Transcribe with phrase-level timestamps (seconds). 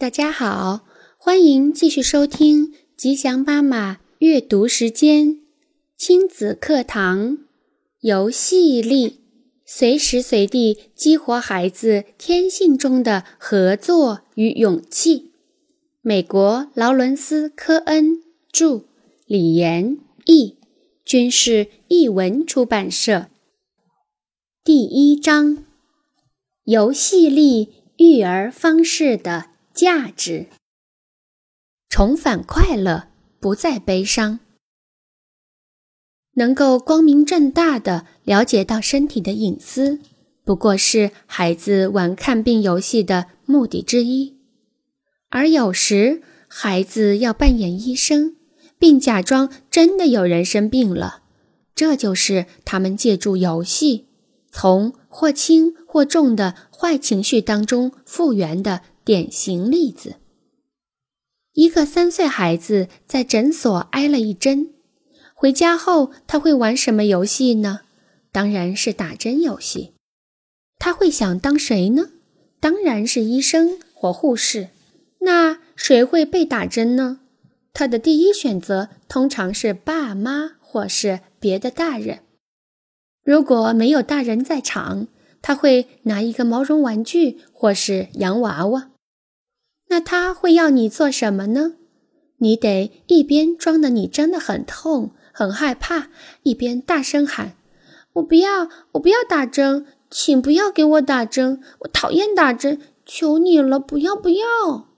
[0.00, 0.86] 大家好，
[1.16, 5.40] 欢迎继续收听吉祥妈妈阅读时间，
[5.96, 7.38] 亲子课堂
[8.02, 9.18] 游戏力，
[9.66, 15.32] 随时随地激活孩子天性中的合作与勇气。
[16.00, 18.22] 美国劳伦斯·科恩
[18.52, 18.84] 著，
[19.26, 20.58] 李延译，
[21.04, 23.26] 军事译文出版社。
[24.62, 25.64] 第一章：
[26.62, 29.57] 游戏力育儿方式的。
[29.78, 30.48] 价值，
[31.88, 34.40] 重返快乐，不再悲伤。
[36.32, 40.00] 能够光明正大的了解到身体的隐私，
[40.42, 44.36] 不过是孩子玩看病游戏的目的之一。
[45.28, 48.34] 而有时，孩子要扮演医生，
[48.80, 51.22] 并假装真的有人生病了，
[51.76, 54.08] 这就是他们借助游戏，
[54.50, 58.82] 从或轻或重的坏情绪当中复原的。
[59.08, 60.16] 典型例子：
[61.54, 64.74] 一个三岁孩子在诊所挨了一针，
[65.32, 67.80] 回家后他会玩什么游戏呢？
[68.30, 69.94] 当然是打针游戏。
[70.78, 72.10] 他会想当谁呢？
[72.60, 74.68] 当然是医生或护士。
[75.20, 77.20] 那谁会被打针呢？
[77.72, 82.18] 他的第一选择通常是爸妈或是别的大人。
[83.24, 85.08] 如果没有大人在场，
[85.40, 88.90] 他会拿一个毛绒玩具或是洋娃娃。
[89.88, 91.74] 那他会要你做什么呢？
[92.38, 96.08] 你得一边装的你真的很痛、很害怕，
[96.42, 97.56] 一边大声喊
[98.14, 104.88] ：“我不要，我不要打针，请不要给我打针，我讨厌打针，求你了，不要不要！”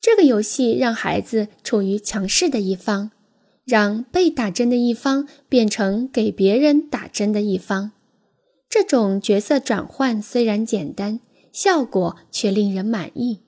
[0.00, 3.10] 这个游戏让孩子处于强势的一方，
[3.64, 7.92] 让被打针的一方变成给别人打针的一方。
[8.68, 11.20] 这种角色转换虽然简单，
[11.52, 13.40] 效果却令人满意。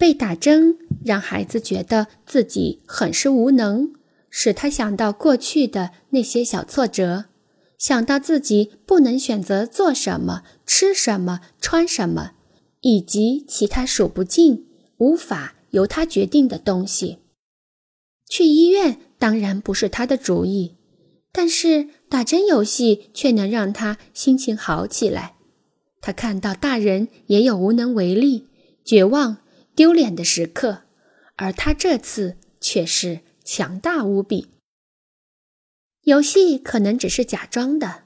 [0.00, 3.92] 被打针让孩子觉得自己很是无能，
[4.30, 7.26] 使他想到过去的那些小挫折，
[7.76, 12.30] 想到自己不能选择做什么、吃什么、穿什么，
[12.80, 17.18] 以及其他数不尽无法由他决定的东西。
[18.26, 20.76] 去医院当然不是他的主意，
[21.30, 25.34] 但是打针游戏却能让他心情好起来。
[26.00, 28.46] 他看到大人也有无能为力、
[28.82, 29.36] 绝望。
[29.74, 30.82] 丢脸的时刻，
[31.36, 34.48] 而他这次却是强大无比。
[36.04, 38.04] 游戏可能只是假装的，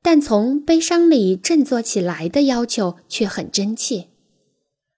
[0.00, 4.08] 但从悲伤里振作起来的要求却很真切。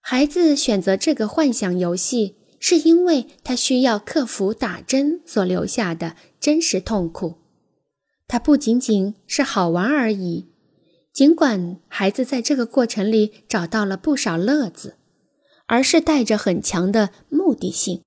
[0.01, 7.39] 孩子选择这个幻想游戏，是因为他需要克服打针所留下的真实痛苦。
[8.27, 10.49] 它不仅仅是好玩而已，
[11.13, 14.98] 尽管孩子在这个过程里找到了不少乐子。
[15.69, 18.03] 而是带着很强的目的性。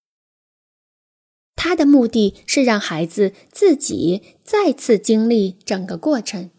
[1.56, 6.50] 他的目的是让孩子自己再次经历整个过程，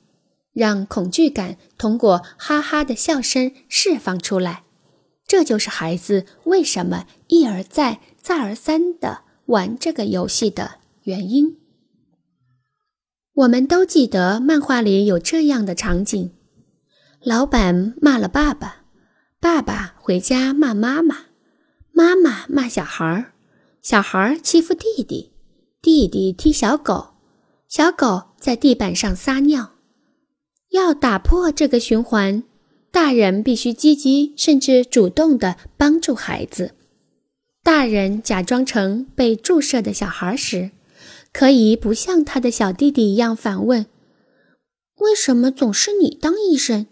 [0.52, 4.64] 让恐惧感通过哈哈的笑声释放出来。
[5.26, 11.58] 这就是孩子为什么一而再、再而三的玩这个游戏的原因。
[13.32, 16.32] 我们都记得漫画里有这样的场景：
[17.22, 18.81] 老板骂了爸爸。
[19.42, 21.26] 爸爸回家骂妈妈，
[21.90, 23.32] 妈妈骂小孩儿，
[23.82, 25.32] 小孩儿欺负弟弟，
[25.82, 27.14] 弟弟踢小狗，
[27.66, 29.72] 小狗在地板上撒尿。
[30.70, 32.44] 要打破这个循环，
[32.92, 36.76] 大人必须积极甚至主动地帮助孩子。
[37.64, 40.70] 大人假装成被注射的小孩时，
[41.32, 43.86] 可以不像他的小弟弟一样反问
[45.02, 46.86] ：“为什么总是你当医生？”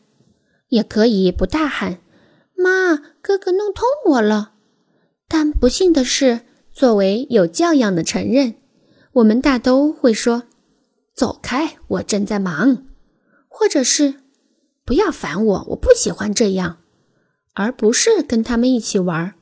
[0.69, 2.01] 也可以不大喊。
[2.61, 4.53] 妈，哥哥弄痛我了。
[5.27, 6.41] 但不幸的是，
[6.73, 8.57] 作为有教养的成人，
[9.15, 10.45] 我们大都会说
[11.15, 12.87] ：“走开，我正在忙。”
[13.49, 14.15] 或者是
[14.85, 16.79] “不要烦我，我不喜欢这样。”
[17.55, 19.35] 而不是跟他们一起玩。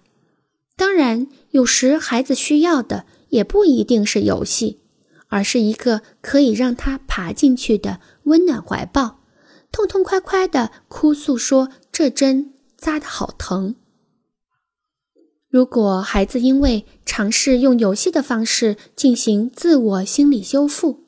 [0.76, 4.80] 当然，有时孩子需要的也不一定是游戏，
[5.28, 9.20] 而是一个可以让他爬进去的温暖怀抱，
[9.70, 13.74] 痛痛快快的哭诉说：“这真。”扎的好疼。
[15.50, 21.04] 如果孩子因为尝试用游戏的方式进行自我心理修复，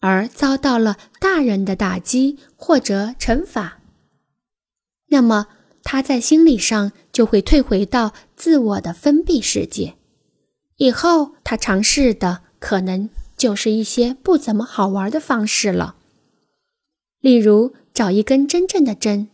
[0.00, 3.80] 而遭到了大人的打击或者惩罚，
[5.08, 5.46] 那么
[5.82, 9.96] 他在心理上就会退回到自我的封闭世界。
[10.76, 15.96] 以后他尝试的可能就是一些不怎么好玩的方式了，
[17.20, 19.28] 例如找一根真正的针。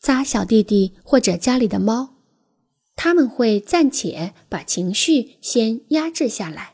[0.00, 2.14] 扎小弟弟或者家里的猫，
[2.96, 6.72] 他们会暂且把情绪先压制下来，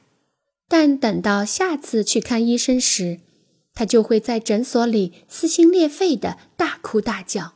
[0.69, 3.20] 但等到下次去看医生时，
[3.75, 7.55] 他就会在诊所里撕心裂肺的大哭大叫。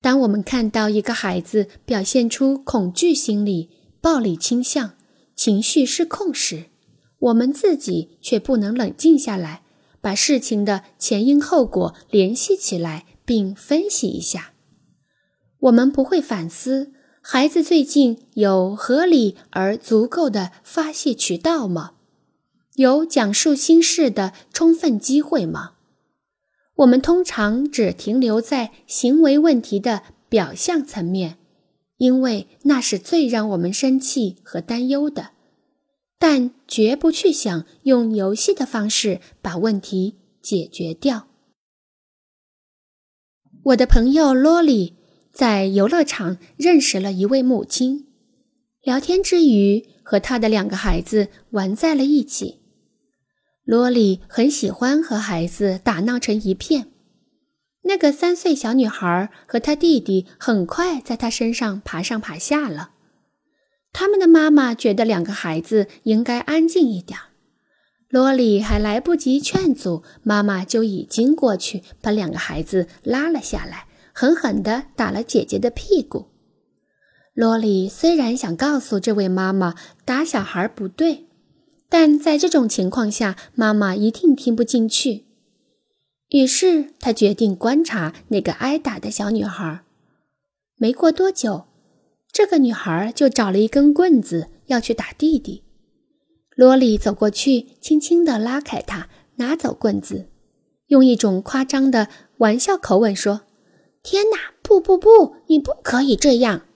[0.00, 3.70] 当我们看到一个孩子表现出恐惧心理、
[4.00, 4.94] 暴力倾向、
[5.36, 6.64] 情绪失控时，
[7.18, 9.62] 我们自己却不能冷静下来，
[10.00, 14.54] 把事情的前因后果联系起来并分析一下，
[15.60, 16.92] 我们不会反思。
[17.22, 21.92] 孩子最近有合理而足够的发泄渠道吗？
[22.74, 25.74] 有讲述心事的充分机会吗？
[26.78, 31.38] 我们通常只停留在行为问题的表象层面，
[31.98, 35.30] 因为那是最让我们生气和担忧的，
[36.18, 41.28] 但绝不去想用游戏的方式把问题解决掉。
[43.64, 44.96] 我的朋友罗莉。
[45.32, 48.08] 在游乐场认识了一位母亲，
[48.82, 52.60] 聊天之余和他的两个孩子玩在了一起。
[53.64, 56.88] 罗莉很喜欢和孩子打闹成一片，
[57.84, 62.90] 那个三岁小女孩和她弟弟很快在她身上爬上爬下了。
[63.92, 67.18] 他们的妈妈觉得两个孩子应该安静一点，
[68.10, 73.86] 罗莉还来不及劝阻，妈妈就已经过去把两个孩子拉了下来。
[74.12, 76.26] 狠狠地打了姐姐的屁股。
[77.32, 81.26] 罗莉虽然想告诉这位妈妈打小孩不对，
[81.88, 85.26] 但在这种情况下，妈妈一定听不进去。
[86.30, 89.84] 于是她决定观察那个挨打的小女孩。
[90.76, 91.66] 没过多久，
[92.32, 95.62] 这个女孩就找了一根棍子要去打弟弟。
[96.60, 100.28] 罗莉走过去，轻轻地拉开他，拿走棍子，
[100.88, 103.40] 用一种夸张的玩笑口吻说。
[104.02, 104.52] 天哪！
[104.60, 106.66] 不不不，你不可以这样！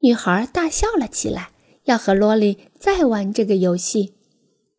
[0.00, 1.52] 女孩大笑了起来，
[1.84, 4.14] 要和罗莉再玩这个游戏。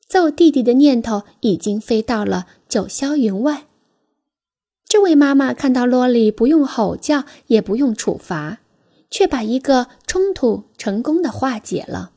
[0.06, 3.68] 揍弟弟的念头已经飞到了九霄云外。
[4.86, 8.60] 这位妈妈看到罗莉不用吼叫，也不用处罚，
[9.10, 12.10] 却把一个冲突成功的化解了。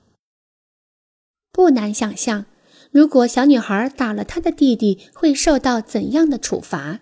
[1.57, 2.45] 不难想象，
[2.91, 7.01] 如果小女孩打了她的弟弟，会受到怎样的处罚。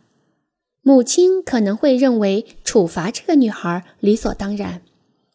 [0.80, 4.82] 母亲可能会认为处罚这个女孩理所当然，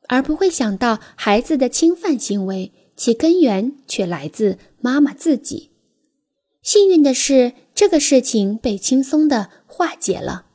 [0.07, 5.71] 而不会想到孩子的侵犯行为其根源却来自妈妈自己。
[6.61, 10.45] 幸运的是，这个事情被轻松的化解了。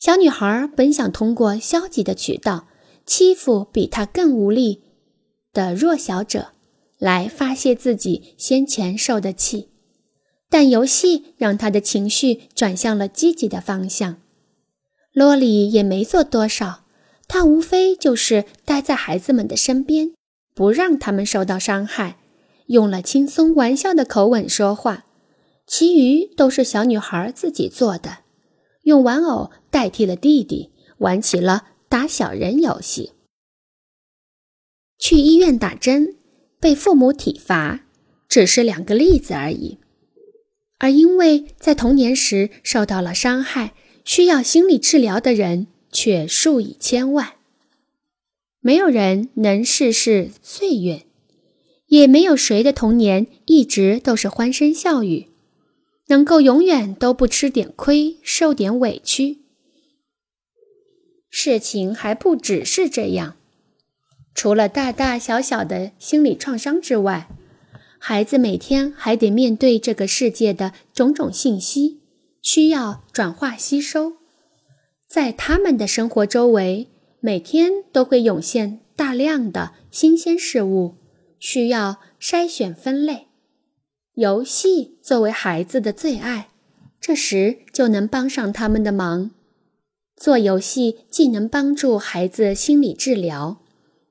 [0.00, 2.66] 小女孩本想通过消极的渠道
[3.06, 4.82] 欺负比她更无力
[5.52, 6.48] 的弱小者，
[6.98, 9.68] 来发泄自己先前受的气。
[10.50, 14.20] 但游戏让他的情绪转向了积极的方向。
[15.12, 16.84] 洛里也没做多少，
[17.26, 20.12] 他无非就是待在孩子们的身边，
[20.54, 22.18] 不让他们受到伤害，
[22.68, 25.04] 用了轻松玩笑的口吻说话。
[25.66, 28.20] 其余都是小女孩自己做的，
[28.84, 33.12] 用玩偶代替了弟弟，玩起了打小人游戏。
[34.98, 36.16] 去医院打针，
[36.60, 37.84] 被父母体罚，
[38.28, 39.78] 只是两个例子而已。
[40.78, 43.74] 而因为在童年时受到了伤害，
[44.04, 47.34] 需要心理治疗的人却数以千万。
[48.60, 51.04] 没有人能事事岁月，
[51.86, 55.28] 也没有谁的童年一直都是欢声笑语，
[56.08, 59.38] 能够永远都不吃点亏、受点委屈。
[61.30, 63.36] 事情还不只是这样，
[64.38, 67.28] 除了大大小小的心理创伤之外。
[67.98, 71.98] 孩子每天还得面对这个世界的种种信息，
[72.40, 74.12] 需要转化吸收。
[75.08, 76.86] 在他们的生活周围，
[77.18, 80.94] 每天都会涌现大量的新鲜事物，
[81.40, 83.26] 需要筛选分类。
[84.14, 86.50] 游戏作为孩子的最爱，
[87.00, 89.32] 这时就能帮上他们的忙。
[90.16, 93.58] 做游戏既能帮助孩子心理治疗，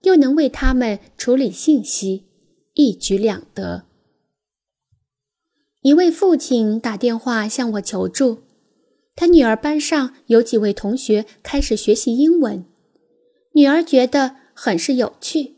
[0.02, 2.26] 又能为他们处理信息。
[2.74, 3.86] 一举两得。
[5.82, 8.44] 一位父亲打电话向我求助，
[9.16, 12.66] 他女儿班上有几位同学开始学习英文，
[13.54, 15.56] 女儿觉得很是有趣。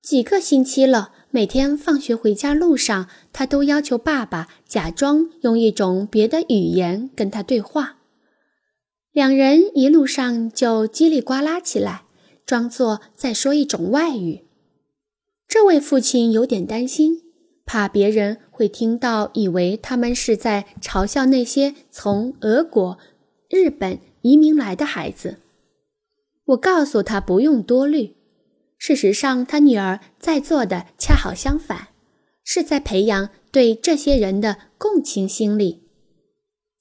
[0.00, 7.98] 几个星期了，每天放学回家路上，他都要求爸爸假装用一种别的语言跟他对话，
[9.12, 12.01] 两人一路上就叽里呱啦起来，
[12.52, 14.44] 装作在说一种外语。
[15.48, 17.22] 这位父亲有点担心，
[17.64, 22.98] 怕别人会听到，以为他们是在嘲笑那些从俄国、
[23.48, 25.38] 日本移民来的孩子。
[26.44, 28.16] 我告诉他不用多虑，
[28.76, 31.88] 事实上，他女儿在做的恰好相反，
[32.44, 35.84] 是在培养对这些人的共情心理，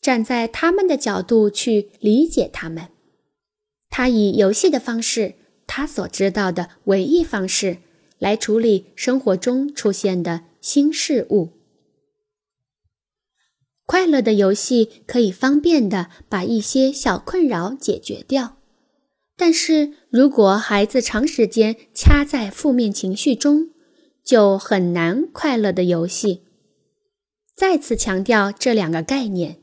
[0.01, 2.90] 站在他们的角度去理解他们。
[3.90, 5.36] 他以游戏的方式，
[5.74, 7.78] 他所知道的唯一方式，
[8.20, 11.51] 来处理生活中出现的新事物。
[13.86, 18.58] 快乐的游戏可以方便的把一些小困扰解决掉，
[19.38, 23.70] 但是如果孩子长时间掐在负面情绪中，
[24.25, 26.42] 就很难快乐的游戏。
[27.56, 29.62] 再次强调这两个概念，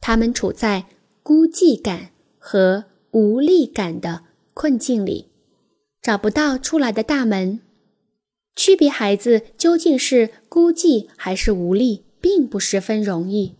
[0.00, 0.86] 他们处在
[1.22, 5.28] 孤寂感和无力感的困境里，
[6.06, 7.58] 找不到出来的大门。
[8.54, 12.04] 区别孩子究竟是孤寂还是无力。
[12.18, 13.54] 并不十分容易。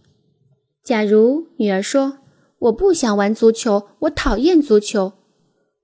[0.83, 2.19] 假如女儿说
[2.59, 5.13] ：“我不想玩足球，我讨厌足球。”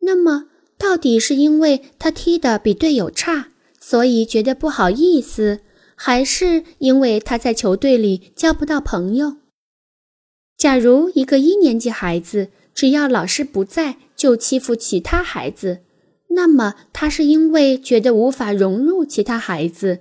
[0.03, 5.61] 那么，到底是因为她踢得比队友差，所以觉得不好意思，
[5.95, 9.37] 还是因为她在球队里交不到朋友？
[10.59, 15.83] 假如一个一年级孩子只要老师不在就欺负其他孩子，
[16.35, 20.01] 那么他是因为觉得无法融入其他孩子。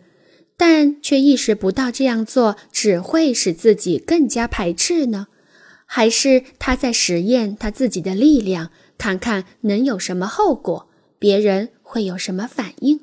[0.58, 5.28] 但却意识不到这样做只会使自己更加排斥呢？
[5.88, 13.00] 还是他在实验他自己的力量，看看能有什么后果，别人会有什么反应？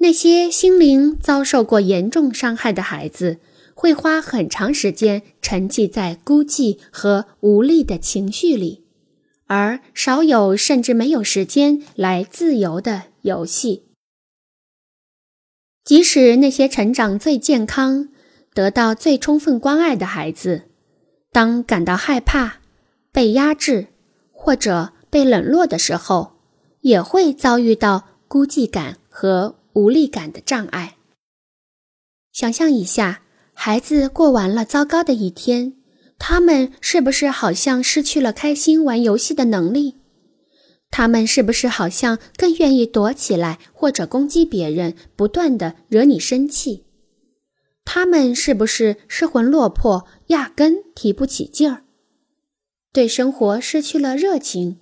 [0.00, 3.38] 那些心灵遭受过严重伤害的孩子，
[3.74, 8.81] 会花很长时间沉寂在孤寂和无力的情绪里，
[9.52, 13.82] 而少有甚至没有时间来自由的游戏。
[15.84, 18.08] 即使那些成长最健康、
[18.54, 20.70] 得到最充分关爱的孩子，
[21.30, 22.60] 当感到害怕、
[23.12, 23.88] 被压制
[24.32, 26.32] 或者被冷落的时候，
[26.80, 30.96] 也会遭遇到孤寂感和无力感的障碍。
[32.32, 33.20] 想象一下，
[33.52, 35.74] 孩子过完了糟糕的一天，
[36.24, 39.96] 他们是不是好像失去了开心玩游戏的能力？
[40.88, 46.84] 他们是不是好像更愿意躲起来，或者攻击别人，不断的惹你生气？
[47.84, 51.82] 他们是不是失魂落魄，压根提不起劲儿，
[52.92, 54.78] 对生活失去了热情？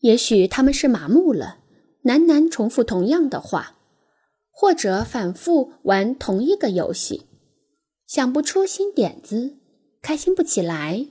[0.00, 1.58] 也许他们是麻木了，
[2.04, 3.76] 喃喃重复同样的话，
[4.50, 7.26] 或者反复玩同一个游戏，
[8.06, 9.58] 想不出新点子，
[10.02, 11.06] 开心不起来。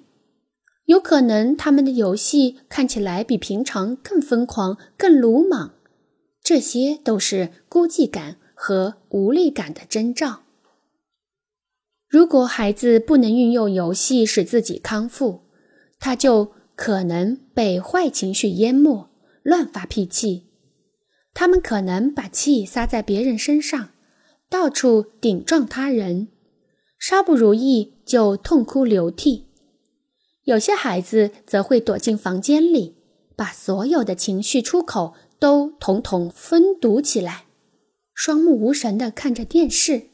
[0.85, 5.73] 有可能他们的游戏看起来比平常更疯狂、更鲁莽，
[6.41, 10.43] 这些都是孤寂感和无力感的征兆。
[12.07, 15.41] 如果孩子不能运用游戏使自己康复，
[15.99, 19.09] 他就可能被坏情绪淹没，
[19.43, 20.45] 乱发脾气。
[21.33, 23.89] 他们可能把气撒在别人身上，
[24.49, 26.29] 到处顶撞他人，
[26.97, 29.45] 稍不如意就痛哭流涕。
[30.45, 32.95] 有些孩子则会躲进房间里，
[33.35, 37.45] 把所有的情绪出口都统统封堵起来，
[38.13, 40.07] 双目无神地看着电视，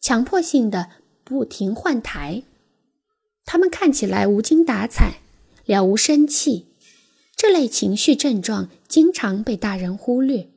[0.00, 0.88] 强迫性的
[1.22, 2.42] 不停换台。
[3.44, 5.20] 他们看起来无精打采，
[5.66, 6.66] 了无生气。
[7.36, 10.48] 这类情绪症状经常被大人忽略，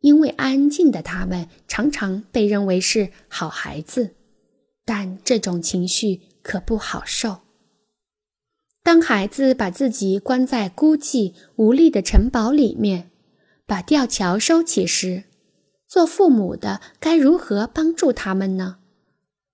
[0.00, 4.14] 因为安静的他们常常被认为是好孩子，
[4.84, 7.38] 但这种情绪可不好受。
[8.82, 13.10] 当孩子把自己关在孤寂无力的城堡里面，
[13.64, 15.24] 把吊桥收起时，
[15.86, 18.78] 做父母的该如何帮助他们呢？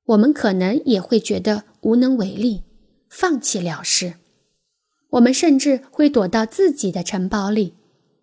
[0.06, 2.62] 我们可能也会觉得无能为力，
[3.10, 4.14] 放弃了事。
[5.10, 7.74] 我们甚至会躲到自己的城堡里，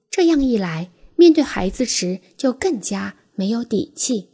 [0.10, 4.30] 这样一来，面对孩子时就更加没有底气。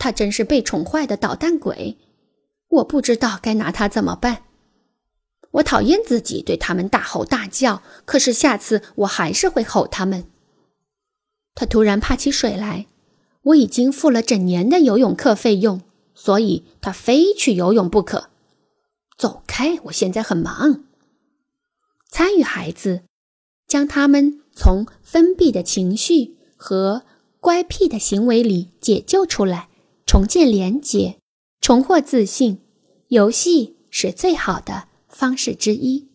[0.00, 1.98] 他真是被宠坏的捣蛋鬼，
[2.68, 4.44] 我不知道该拿他怎么办。
[5.52, 10.24] 我讨厌自己对他们大吼大叫，可是下次我还是会吼他们。
[11.54, 12.86] 他突然怕起水来，
[13.42, 15.82] 我已经付了整年的游泳课费用，
[16.14, 18.30] 所以他非去游泳不可。
[19.18, 20.84] 走开，我现在很忙。
[22.08, 23.02] 参与孩子，
[23.66, 27.02] 将他们从封闭的情绪和
[27.40, 29.68] 乖僻的行为里解救出来，
[30.10, 31.20] 重建连结，
[31.60, 32.58] 重获自信。
[33.10, 34.88] 游戏是最好的。
[35.08, 36.08] 方式之一。